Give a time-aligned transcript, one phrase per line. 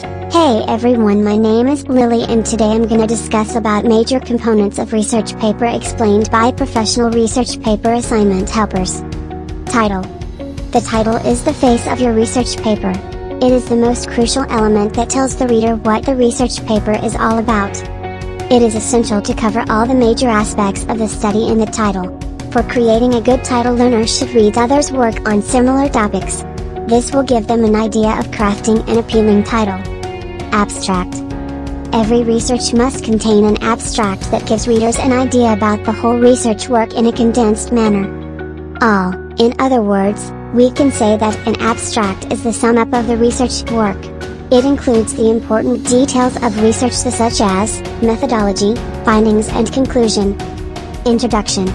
[0.00, 4.92] Hey everyone my name is Lily and today I'm gonna discuss about major components of
[4.92, 9.00] research paper explained by professional research paper assignment helpers.
[9.66, 10.02] Title.
[10.70, 12.92] The title is the face of your research paper.
[13.42, 17.16] It is the most crucial element that tells the reader what the research paper is
[17.16, 17.76] all about.
[18.52, 22.16] It is essential to cover all the major aspects of the study in the title.
[22.52, 26.44] For creating a good title learners should read others' work on similar topics.
[26.88, 29.78] This will give them an idea of crafting an appealing title.
[30.54, 31.16] Abstract.
[31.92, 36.70] Every research must contain an abstract that gives readers an idea about the whole research
[36.70, 38.08] work in a condensed manner.
[38.80, 43.06] All, in other words, we can say that an abstract is the sum up of
[43.06, 44.02] the research work.
[44.50, 50.40] It includes the important details of research such as, methodology, findings and conclusion.
[51.04, 51.66] Introduction.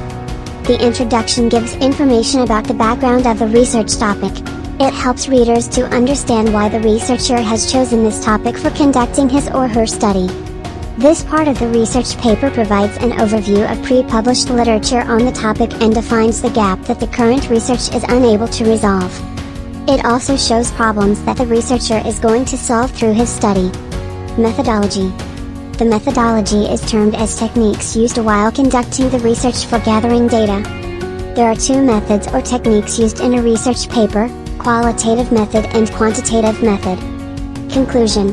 [0.64, 4.34] The introduction gives information about the background of the research topic,
[4.80, 9.48] it helps readers to understand why the researcher has chosen this topic for conducting his
[9.50, 10.28] or her study.
[10.98, 15.74] This part of the research paper provides an overview of pre-published literature on the topic
[15.82, 19.12] and defines the gap that the current research is unable to resolve.
[19.88, 23.72] It also shows problems that the researcher is going to solve through his study.
[24.38, 25.10] Methodology
[25.78, 30.62] The methodology is termed as techniques used while conducting the research for gathering data.
[31.36, 34.30] There are two methods or techniques used in a research paper,
[34.64, 36.98] qualitative method and quantitative method.
[37.70, 38.30] Conclusion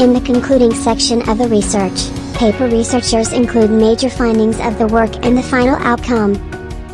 [0.00, 5.14] In the concluding section of the research, paper researchers include major findings of the work
[5.22, 6.32] and the final outcome.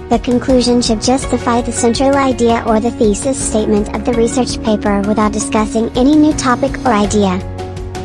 [0.08, 5.00] The conclusion should justify the central idea or the thesis statement of the research paper
[5.06, 7.38] without discussing any new topic or idea.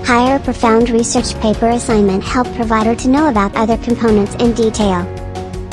[0.06, 5.21] Hire profound research paper assignment help provider to know about other components in detail.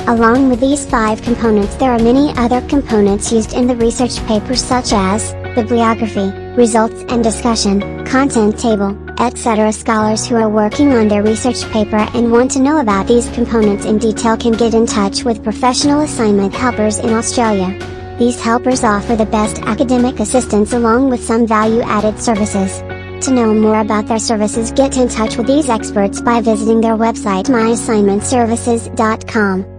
[0.09, 4.56] Along with these five components there are many other components used in the research paper
[4.56, 9.70] such as, bibliography, results and discussion, content table, etc.
[9.70, 13.84] Scholars who are working on their research paper and want to know about these components
[13.84, 17.77] in detail can get in touch with professional assignment helpers in Australia.
[18.19, 22.78] These helpers offer the best academic assistance along with some value-added services.
[23.27, 26.97] To know more about their services get in touch with these experts by visiting their
[26.97, 29.78] website myassignmentservices.com.